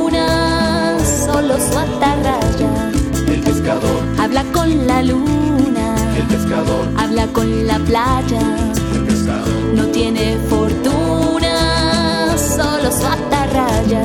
solo 1.33 1.55
su 1.59 1.79
atarraya. 1.79 2.91
el 3.27 3.41
pescador, 3.41 4.03
Habla 4.19 4.45
con 4.53 4.87
la 4.87 5.03
luna, 5.03 5.95
el 6.17 6.27
pescador, 6.27 6.87
habla 6.97 7.27
con 7.29 7.67
la 7.67 7.79
playa. 7.79 8.41
el 8.95 9.05
pescador. 9.05 9.49
No 9.75 9.87
tiene 9.87 10.37
fortuna, 10.49 12.37
solo 12.37 12.91
su 12.93 13.07
atarraya. 13.07 14.05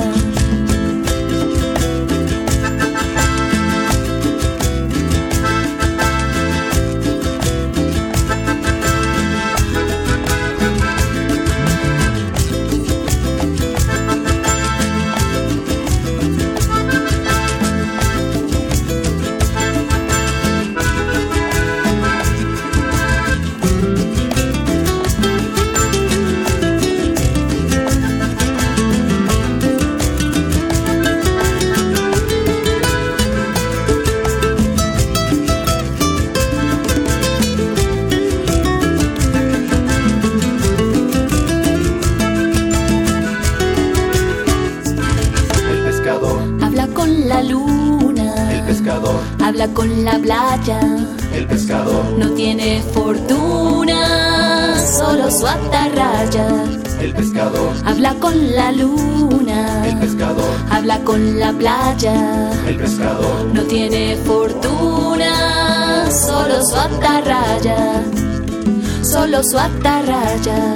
Solo 69.17 69.41
su 69.43 69.58
atarraya. 69.58 70.75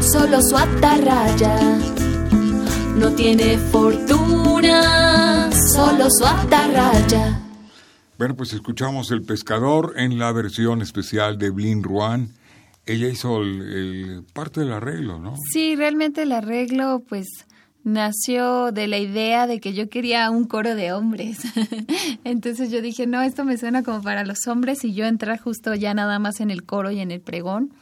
Solo 0.00 0.40
su 0.40 0.56
atarraya. 0.56 1.78
No 2.96 3.12
tiene 3.12 3.58
fortuna, 3.58 5.50
solo 5.52 6.06
su 6.08 6.24
atarraya. 6.26 7.38
Bueno, 8.16 8.34
pues 8.36 8.54
escuchamos 8.54 9.10
El 9.10 9.20
Pescador 9.22 9.92
en 9.98 10.18
la 10.18 10.32
versión 10.32 10.80
especial 10.80 11.36
de 11.36 11.50
Blin 11.50 11.82
Ruan. 11.82 12.30
Ella 12.86 13.08
hizo 13.08 13.42
el, 13.42 13.60
el- 13.60 14.24
parte 14.32 14.60
del 14.60 14.72
arreglo, 14.72 15.18
¿no? 15.18 15.34
Sí, 15.52 15.76
realmente 15.76 16.22
el 16.22 16.32
arreglo 16.32 17.02
pues 17.06 17.26
nació 17.86 18.72
de 18.72 18.88
la 18.88 18.98
idea 18.98 19.46
de 19.46 19.60
que 19.60 19.72
yo 19.72 19.88
quería 19.88 20.28
un 20.28 20.44
coro 20.44 20.74
de 20.74 20.92
hombres. 20.92 21.38
Entonces 22.24 22.72
yo 22.72 22.82
dije, 22.82 23.06
no, 23.06 23.22
esto 23.22 23.44
me 23.44 23.56
suena 23.56 23.84
como 23.84 24.02
para 24.02 24.24
los 24.24 24.48
hombres 24.48 24.84
y 24.84 24.92
yo 24.92 25.06
entrar 25.06 25.38
justo 25.38 25.72
ya 25.74 25.94
nada 25.94 26.18
más 26.18 26.40
en 26.40 26.50
el 26.50 26.64
coro 26.64 26.90
y 26.90 26.98
en 26.98 27.12
el 27.12 27.20
pregón. 27.20 27.72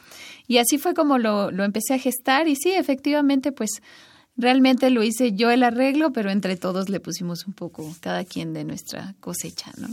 Y 0.46 0.58
así 0.58 0.76
fue 0.76 0.92
como 0.92 1.16
lo, 1.16 1.50
lo 1.50 1.64
empecé 1.64 1.94
a 1.94 1.98
gestar 1.98 2.48
y 2.48 2.54
sí, 2.54 2.72
efectivamente 2.72 3.50
pues 3.50 3.80
realmente 4.36 4.90
lo 4.90 5.02
hice 5.02 5.32
yo 5.32 5.50
el 5.50 5.62
arreglo, 5.62 6.12
pero 6.12 6.30
entre 6.30 6.56
todos 6.56 6.90
le 6.90 7.00
pusimos 7.00 7.46
un 7.46 7.54
poco 7.54 7.90
cada 8.00 8.24
quien 8.24 8.52
de 8.52 8.64
nuestra 8.64 9.14
cosecha, 9.20 9.72
¿no? 9.78 9.88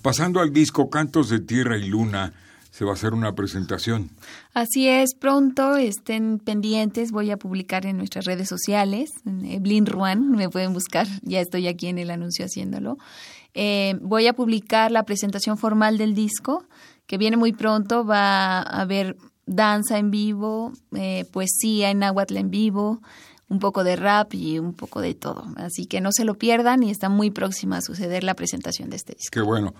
Pasando 0.00 0.40
al 0.40 0.54
disco 0.54 0.88
Cantos 0.88 1.28
de 1.28 1.40
Tierra 1.40 1.76
y 1.76 1.86
Luna, 1.86 2.32
se 2.74 2.84
va 2.84 2.90
a 2.90 2.94
hacer 2.94 3.14
una 3.14 3.36
presentación. 3.36 4.10
Así 4.52 4.88
es, 4.88 5.14
pronto 5.14 5.76
estén 5.76 6.40
pendientes, 6.40 7.12
voy 7.12 7.30
a 7.30 7.36
publicar 7.36 7.86
en 7.86 7.96
nuestras 7.96 8.24
redes 8.24 8.48
sociales, 8.48 9.10
en 9.24 9.44
Eblin 9.44 9.86
Ruan, 9.86 10.32
me 10.32 10.48
pueden 10.48 10.72
buscar, 10.72 11.06
ya 11.22 11.40
estoy 11.40 11.68
aquí 11.68 11.86
en 11.86 11.98
el 11.98 12.10
anuncio 12.10 12.44
haciéndolo. 12.44 12.98
Eh, 13.54 13.96
voy 14.00 14.26
a 14.26 14.32
publicar 14.32 14.90
la 14.90 15.04
presentación 15.04 15.56
formal 15.56 15.98
del 15.98 16.16
disco, 16.16 16.64
que 17.06 17.16
viene 17.16 17.36
muy 17.36 17.52
pronto, 17.52 18.04
va 18.04 18.58
a 18.58 18.80
haber 18.80 19.16
danza 19.46 19.98
en 19.98 20.10
vivo, 20.10 20.72
eh, 20.96 21.26
poesía 21.30 21.92
en 21.92 22.00
náhuatl 22.00 22.36
en 22.38 22.50
vivo, 22.50 23.00
un 23.48 23.60
poco 23.60 23.84
de 23.84 23.94
rap 23.94 24.34
y 24.34 24.58
un 24.58 24.74
poco 24.74 25.00
de 25.00 25.14
todo. 25.14 25.44
Así 25.58 25.86
que 25.86 26.00
no 26.00 26.10
se 26.10 26.24
lo 26.24 26.34
pierdan 26.34 26.82
y 26.82 26.90
está 26.90 27.08
muy 27.08 27.30
próxima 27.30 27.76
a 27.76 27.82
suceder 27.82 28.24
la 28.24 28.34
presentación 28.34 28.90
de 28.90 28.96
este 28.96 29.12
disco. 29.12 29.30
Qué 29.30 29.42
bueno. 29.42 29.74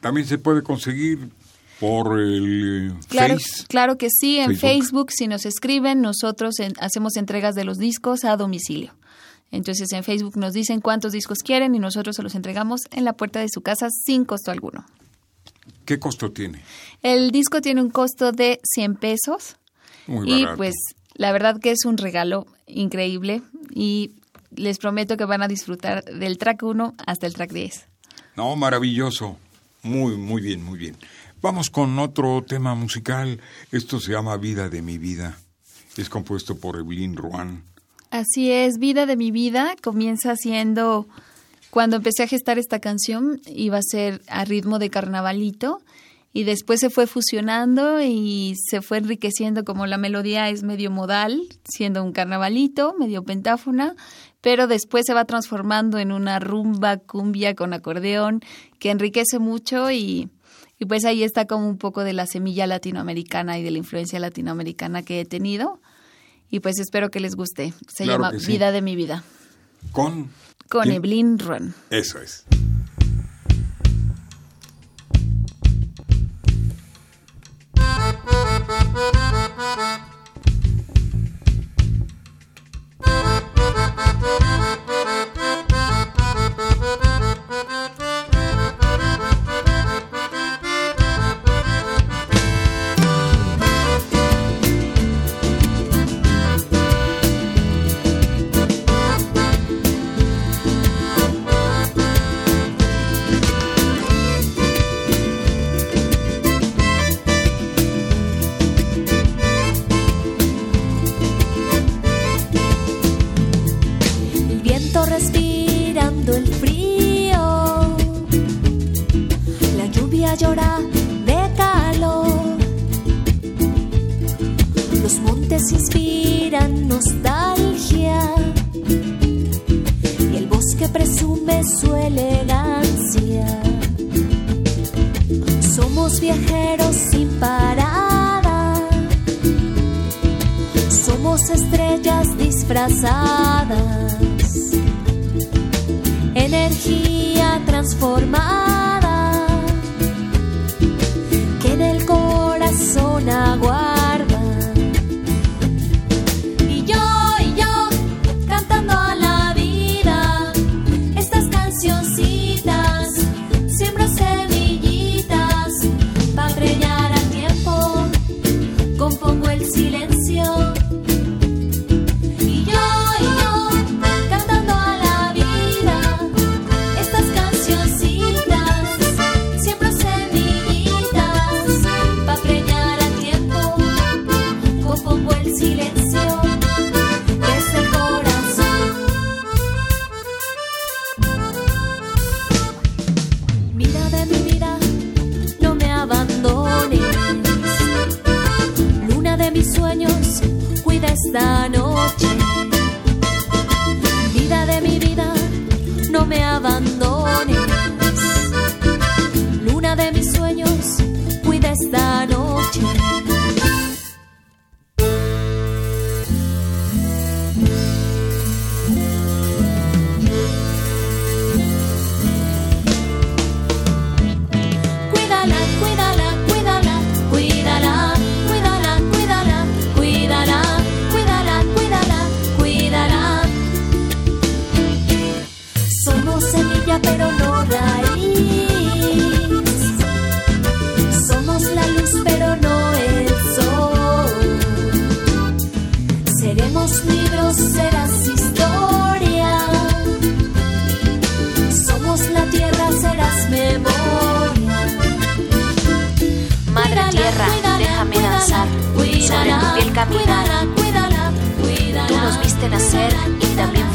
También 0.00 0.28
se 0.28 0.38
puede 0.38 0.62
conseguir 0.62 1.30
por 1.80 2.18
el 2.20 2.90
eh, 2.90 2.94
Claro, 3.08 3.34
Face. 3.34 3.64
claro 3.68 3.98
que 3.98 4.08
sí, 4.10 4.38
en 4.38 4.56
Facebook. 4.56 4.60
Facebook. 4.60 5.10
si 5.12 5.28
nos 5.28 5.44
escriben, 5.46 6.00
nosotros 6.00 6.58
en- 6.60 6.74
hacemos 6.80 7.16
entregas 7.16 7.54
de 7.54 7.64
los 7.64 7.78
discos 7.78 8.24
a 8.24 8.36
domicilio. 8.36 8.94
Entonces 9.52 9.92
en 9.92 10.02
Facebook 10.02 10.36
nos 10.36 10.52
dicen 10.54 10.80
cuántos 10.80 11.12
discos 11.12 11.38
quieren 11.38 11.74
y 11.74 11.78
nosotros 11.78 12.16
se 12.16 12.22
los 12.22 12.34
entregamos 12.34 12.80
en 12.90 13.04
la 13.04 13.12
puerta 13.12 13.40
de 13.40 13.48
su 13.48 13.60
casa 13.60 13.88
sin 13.90 14.24
costo 14.24 14.50
alguno. 14.50 14.84
¿Qué 15.84 15.98
costo 16.00 16.32
tiene? 16.32 16.60
El 17.02 17.30
disco 17.30 17.60
tiene 17.60 17.80
un 17.80 17.90
costo 17.90 18.32
de 18.32 18.60
100 18.64 18.96
pesos. 18.96 19.56
Muy 20.08 20.28
y 20.30 20.42
barato. 20.42 20.56
pues 20.56 20.74
la 21.14 21.32
verdad 21.32 21.60
que 21.60 21.70
es 21.70 21.84
un 21.84 21.96
regalo 21.96 22.46
increíble 22.66 23.42
y 23.72 24.12
les 24.54 24.78
prometo 24.78 25.16
que 25.16 25.24
van 25.24 25.42
a 25.42 25.48
disfrutar 25.48 26.02
del 26.04 26.38
track 26.38 26.62
1 26.62 26.94
hasta 27.06 27.26
el 27.26 27.34
track 27.34 27.52
10. 27.52 27.86
No, 28.36 28.54
maravilloso. 28.56 29.36
Muy, 29.82 30.16
muy 30.16 30.42
bien, 30.42 30.62
muy 30.64 30.78
bien. 30.78 30.96
Vamos 31.46 31.70
con 31.70 31.96
otro 32.00 32.42
tema 32.42 32.74
musical. 32.74 33.40
Esto 33.70 34.00
se 34.00 34.10
llama 34.10 34.36
Vida 34.36 34.68
de 34.68 34.82
mi 34.82 34.98
vida. 34.98 35.38
Es 35.96 36.08
compuesto 36.08 36.58
por 36.58 36.76
Evelyn 36.76 37.14
Ruan. 37.14 37.62
Así 38.10 38.50
es, 38.50 38.78
Vida 38.80 39.06
de 39.06 39.16
mi 39.16 39.30
vida 39.30 39.76
comienza 39.80 40.34
siendo, 40.34 41.06
cuando 41.70 41.94
empecé 41.94 42.24
a 42.24 42.26
gestar 42.26 42.58
esta 42.58 42.80
canción, 42.80 43.40
iba 43.46 43.78
a 43.78 43.82
ser 43.88 44.22
a 44.26 44.44
ritmo 44.44 44.80
de 44.80 44.90
carnavalito 44.90 45.78
y 46.32 46.42
después 46.42 46.80
se 46.80 46.90
fue 46.90 47.06
fusionando 47.06 48.02
y 48.02 48.54
se 48.68 48.82
fue 48.82 48.98
enriqueciendo 48.98 49.64
como 49.64 49.86
la 49.86 49.98
melodía 49.98 50.50
es 50.50 50.64
medio 50.64 50.90
modal, 50.90 51.40
siendo 51.64 52.02
un 52.02 52.10
carnavalito, 52.10 52.96
medio 52.98 53.22
pentáfona, 53.22 53.94
pero 54.40 54.66
después 54.66 55.04
se 55.06 55.14
va 55.14 55.24
transformando 55.26 56.00
en 56.00 56.10
una 56.10 56.40
rumba 56.40 56.96
cumbia 56.96 57.54
con 57.54 57.72
acordeón 57.72 58.40
que 58.80 58.90
enriquece 58.90 59.38
mucho 59.38 59.92
y, 59.92 60.28
y 60.78 60.86
pues 60.86 61.04
ahí 61.04 61.22
está 61.22 61.46
como 61.46 61.68
un 61.68 61.78
poco 61.78 62.04
de 62.04 62.12
la 62.12 62.26
semilla 62.26 62.66
latinoamericana 62.66 63.58
y 63.58 63.62
de 63.62 63.70
la 63.70 63.78
influencia 63.78 64.20
latinoamericana 64.20 65.02
que 65.02 65.20
he 65.20 65.24
tenido. 65.24 65.80
Y 66.50 66.60
pues 66.60 66.78
espero 66.78 67.10
que 67.10 67.20
les 67.20 67.34
guste. 67.34 67.72
Se 67.88 68.04
Claro 68.04 68.24
llama 68.24 68.38
sí. 68.38 68.46
Vida 68.46 68.72
de 68.72 68.82
mi 68.82 68.94
vida. 68.94 69.24
Con... 69.92 70.30
Con. 70.68 70.90
Evelyn 70.90 71.38
Run. 71.38 71.74
Eso 71.90 72.18
es. 72.20 72.44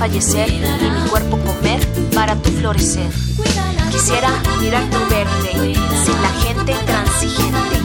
Y 0.08 0.90
mi 0.90 1.10
cuerpo 1.10 1.38
comer 1.38 1.88
para 2.16 2.36
tu 2.36 2.50
florecer. 2.50 3.12
Quisiera 3.92 4.30
mirar 4.60 4.84
tu 4.90 4.98
verde, 5.14 5.76
sin 6.04 6.22
la 6.24 6.30
gente 6.42 6.72
intransigente, 6.72 7.78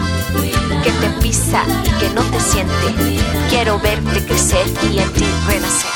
que 0.83 0.91
te 0.93 1.09
pisa 1.21 1.63
y 1.85 1.91
que 2.01 2.09
no 2.15 2.23
te 2.23 2.41
siente. 2.41 3.21
Quiero 3.51 3.79
verte 3.81 4.25
crecer 4.25 4.67
y 4.91 4.99
en 4.99 5.13
ti 5.13 5.27
renacer. 5.47 5.96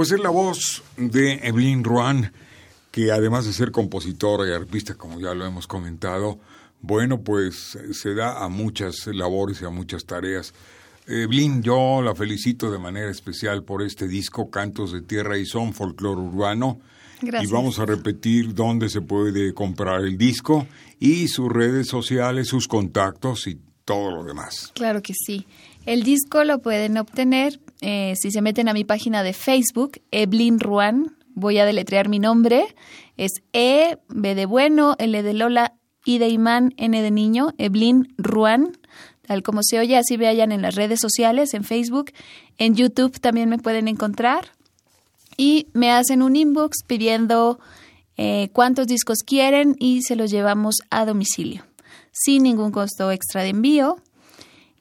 Pues 0.00 0.12
es 0.12 0.20
la 0.20 0.30
voz 0.30 0.82
de 0.96 1.40
Evelyn 1.42 1.84
Ruan, 1.84 2.32
que 2.90 3.12
además 3.12 3.44
de 3.44 3.52
ser 3.52 3.70
compositora 3.70 4.48
y 4.48 4.52
artista, 4.54 4.94
como 4.94 5.20
ya 5.20 5.34
lo 5.34 5.44
hemos 5.44 5.66
comentado, 5.66 6.38
bueno, 6.80 7.20
pues 7.20 7.76
se 7.92 8.14
da 8.14 8.42
a 8.42 8.48
muchas 8.48 9.06
labores 9.08 9.60
y 9.60 9.66
a 9.66 9.68
muchas 9.68 10.06
tareas. 10.06 10.54
Evelyn, 11.06 11.62
yo 11.62 12.00
la 12.00 12.14
felicito 12.14 12.70
de 12.70 12.78
manera 12.78 13.10
especial 13.10 13.62
por 13.62 13.82
este 13.82 14.08
disco, 14.08 14.48
Cantos 14.48 14.92
de 14.92 15.02
Tierra 15.02 15.36
y 15.36 15.44
Son, 15.44 15.74
Folclore 15.74 16.22
Urbano. 16.22 16.80
Gracias. 17.20 17.50
Y 17.50 17.52
vamos 17.52 17.78
a 17.78 17.84
repetir 17.84 18.54
dónde 18.54 18.88
se 18.88 19.02
puede 19.02 19.52
comprar 19.52 20.00
el 20.00 20.16
disco 20.16 20.66
y 20.98 21.28
sus 21.28 21.52
redes 21.52 21.88
sociales, 21.88 22.48
sus 22.48 22.68
contactos 22.68 23.46
y 23.46 23.60
todo 23.84 24.12
lo 24.12 24.24
demás. 24.24 24.72
Claro 24.74 25.02
que 25.02 25.12
sí. 25.12 25.46
El 25.84 26.04
disco 26.04 26.44
lo 26.44 26.60
pueden 26.60 26.96
obtener 26.96 27.60
eh, 27.80 28.14
si 28.16 28.30
se 28.30 28.42
meten 28.42 28.68
a 28.68 28.74
mi 28.74 28.84
página 28.84 29.22
de 29.22 29.32
Facebook, 29.32 30.00
Eblin 30.10 30.60
Ruan. 30.60 31.16
Voy 31.34 31.58
a 31.58 31.64
deletrear 31.64 32.08
mi 32.08 32.18
nombre. 32.18 32.74
Es 33.16 33.42
E, 33.52 33.98
B 34.08 34.34
de 34.34 34.46
bueno, 34.46 34.96
L 34.98 35.22
de 35.22 35.34
Lola, 35.34 35.74
I 36.04 36.18
de 36.18 36.28
imán, 36.28 36.74
N 36.76 37.00
de 37.00 37.10
niño, 37.10 37.54
Eblin 37.58 38.14
Ruan. 38.18 38.76
Tal 39.22 39.42
como 39.42 39.60
se 39.62 39.78
oye, 39.78 39.96
así 39.96 40.16
vayan 40.16 40.52
en 40.52 40.62
las 40.62 40.74
redes 40.74 41.00
sociales, 41.00 41.54
en 41.54 41.64
Facebook. 41.64 42.12
En 42.58 42.74
YouTube 42.74 43.20
también 43.20 43.48
me 43.48 43.58
pueden 43.58 43.88
encontrar. 43.88 44.52
Y 45.36 45.68
me 45.72 45.90
hacen 45.92 46.22
un 46.22 46.36
inbox 46.36 46.82
pidiendo 46.86 47.60
eh, 48.16 48.50
cuántos 48.52 48.86
discos 48.86 49.18
quieren 49.24 49.76
y 49.78 50.02
se 50.02 50.16
los 50.16 50.30
llevamos 50.30 50.76
a 50.90 51.06
domicilio, 51.06 51.64
sin 52.12 52.42
ningún 52.42 52.70
costo 52.72 53.10
extra 53.10 53.42
de 53.42 53.48
envío. 53.50 53.96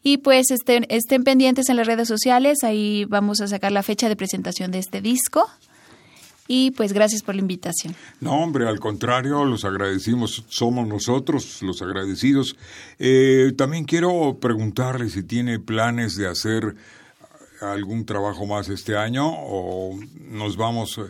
Y 0.01 0.17
pues 0.17 0.49
estén, 0.51 0.85
estén 0.89 1.23
pendientes 1.23 1.69
en 1.69 1.75
las 1.75 1.87
redes 1.87 2.07
sociales, 2.07 2.63
ahí 2.63 3.05
vamos 3.05 3.41
a 3.41 3.47
sacar 3.47 3.71
la 3.71 3.83
fecha 3.83 4.07
de 4.07 4.15
presentación 4.15 4.71
de 4.71 4.79
este 4.79 5.01
disco. 5.01 5.49
Y 6.51 6.71
pues 6.71 6.93
gracias 6.93 7.21
por 7.21 7.35
la 7.35 7.41
invitación. 7.41 7.95
No, 8.21 8.31
hombre, 8.41 8.67
al 8.67 8.79
contrario, 8.79 9.45
los 9.45 9.65
agradecimos, 9.65 10.43
somos 10.49 10.87
nosotros 10.87 11.61
los 11.61 11.79
agradecidos. 11.83 12.55
Eh, 12.97 13.53
también 13.55 13.85
quiero 13.85 14.39
preguntarle 14.39 15.09
si 15.09 15.21
tiene 15.21 15.59
planes 15.59 16.15
de 16.15 16.27
hacer 16.27 16.75
algún 17.61 18.03
trabajo 18.05 18.47
más 18.47 18.67
este 18.69 18.97
año 18.97 19.27
o 19.31 19.99
nos 20.29 20.57
vamos 20.57 20.97
eh, 20.97 21.01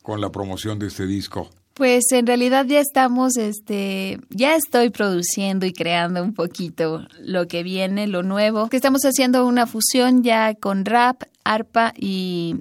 con 0.00 0.22
la 0.22 0.30
promoción 0.30 0.78
de 0.78 0.86
este 0.86 1.06
disco. 1.06 1.50
Pues 1.78 2.10
en 2.10 2.26
realidad 2.26 2.66
ya 2.66 2.80
estamos, 2.80 3.36
este, 3.36 4.18
ya 4.30 4.56
estoy 4.56 4.90
produciendo 4.90 5.64
y 5.64 5.72
creando 5.72 6.22
un 6.24 6.34
poquito 6.34 7.06
lo 7.20 7.46
que 7.46 7.62
viene, 7.62 8.08
lo 8.08 8.24
nuevo. 8.24 8.68
Que 8.68 8.76
estamos 8.76 9.02
haciendo 9.04 9.46
una 9.46 9.66
fusión 9.68 10.24
ya 10.24 10.54
con 10.54 10.84
rap, 10.84 11.22
arpa 11.44 11.94
y 11.96 12.56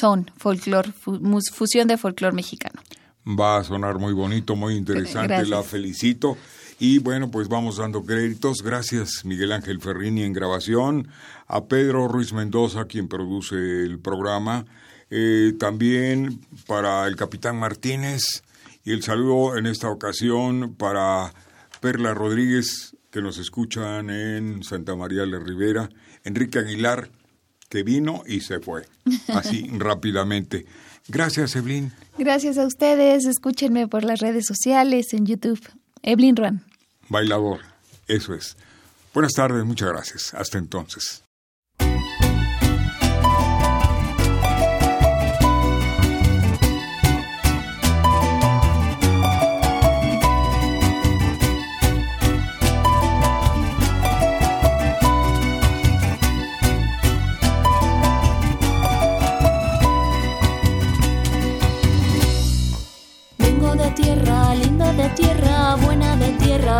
son, 0.00 0.30
mus- 1.20 1.50
fusión 1.52 1.86
de 1.86 1.98
folclore 1.98 2.34
mexicano. 2.34 2.80
Va 3.28 3.58
a 3.58 3.64
sonar 3.64 3.98
muy 3.98 4.14
bonito, 4.14 4.56
muy 4.56 4.74
interesante, 4.74 5.28
Gracias. 5.28 5.48
la 5.50 5.62
felicito. 5.62 6.38
Y 6.80 6.98
bueno, 6.98 7.30
pues 7.30 7.48
vamos 7.48 7.76
dando 7.76 8.02
créditos. 8.04 8.62
Gracias 8.62 9.24
Miguel 9.26 9.52
Ángel 9.52 9.80
Ferrini 9.82 10.22
en 10.22 10.32
grabación, 10.32 11.08
a 11.46 11.64
Pedro 11.66 12.08
Ruiz 12.08 12.32
Mendoza, 12.32 12.86
quien 12.86 13.06
produce 13.06 13.54
el 13.54 13.98
programa, 14.00 14.64
eh, 15.10 15.52
también 15.60 16.40
para 16.66 17.06
el 17.06 17.16
capitán 17.16 17.56
Martínez 17.58 18.42
y 18.84 18.92
el 18.92 19.02
saludo 19.02 19.56
en 19.56 19.66
esta 19.66 19.88
ocasión 19.88 20.74
para 20.74 21.32
Perla 21.80 22.14
Rodríguez, 22.14 22.96
que 23.10 23.22
nos 23.22 23.38
escuchan 23.38 24.10
en 24.10 24.62
Santa 24.64 24.96
María 24.96 25.26
de 25.26 25.38
Rivera, 25.38 25.88
Enrique 26.24 26.58
Aguilar, 26.58 27.10
que 27.68 27.82
vino 27.82 28.22
y 28.26 28.40
se 28.40 28.60
fue, 28.60 28.86
así 29.28 29.68
rápidamente. 29.78 30.66
Gracias, 31.08 31.56
Evelyn. 31.56 31.92
Gracias 32.18 32.58
a 32.58 32.66
ustedes, 32.66 33.24
escúchenme 33.26 33.88
por 33.88 34.04
las 34.04 34.20
redes 34.20 34.46
sociales, 34.46 35.12
en 35.12 35.26
YouTube. 35.26 35.60
Evelyn 36.02 36.36
Ruan. 36.36 36.64
Bailador, 37.08 37.60
eso 38.06 38.34
es. 38.34 38.56
Buenas 39.14 39.32
tardes, 39.32 39.64
muchas 39.64 39.88
gracias. 39.88 40.34
Hasta 40.34 40.58
entonces. 40.58 41.22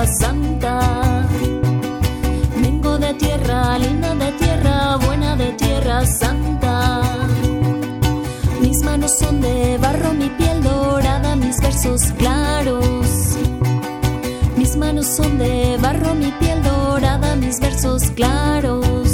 Santa. 0.07 1.27
Vengo 2.57 2.99
de 2.99 3.15
tierra, 3.15 3.79
linda 3.79 4.15
de 4.15 4.33
tierra, 4.33 4.97
buena 4.97 5.37
de 5.37 5.53
tierra 5.53 6.05
santa. 6.07 7.03
Mis 8.61 8.83
manos 8.85 9.13
son 9.19 9.41
de 9.41 9.79
barro, 9.79 10.13
mi 10.15 10.29
piel 10.31 10.63
dorada, 10.63 11.37
mis 11.37 11.61
versos 11.61 12.03
claros. 12.19 13.07
Mis 14.57 14.77
manos 14.77 15.07
son 15.17 15.39
de 15.39 15.77
barro, 15.81 16.15
mi 16.15 16.31
piel 16.41 16.63
dorada, 16.63 17.37
mis 17.37 17.61
versos 17.61 18.03
claros. 18.13 19.09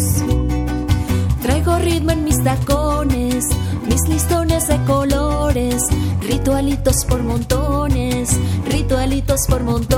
Traigo 1.42 1.78
ritmo 1.78 2.12
en 2.12 2.24
mis 2.24 2.42
tacones, 2.42 3.44
mis 3.86 4.08
listones 4.08 4.68
de 4.68 4.78
colores, 4.84 5.82
ritualitos 6.20 7.04
por 7.06 7.22
montones, 7.22 8.30
ritualitos 8.66 9.40
por 9.48 9.62
montones. 9.62 9.97